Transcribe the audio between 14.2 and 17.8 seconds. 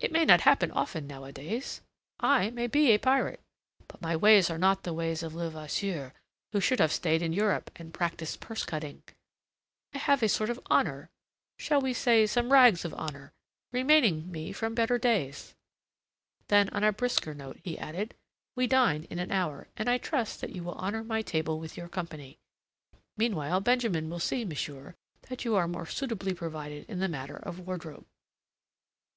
me from better days." Then on a brisker note he